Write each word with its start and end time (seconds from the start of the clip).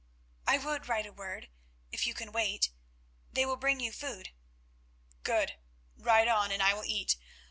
"I 0.47 0.57
would 0.57 0.87
write 0.89 1.05
a 1.05 1.13
word, 1.13 1.47
if 1.91 2.07
you 2.07 2.15
can 2.15 2.31
wait. 2.31 2.71
They 3.31 3.45
will 3.45 3.55
bring 3.55 3.79
you 3.79 3.91
food." 3.91 4.31
"Good; 5.21 5.59
write 5.95 6.27
on 6.27 6.51
and 6.51 6.63
I 6.63 6.73
will 6.73 6.85
eat. 6.85 7.17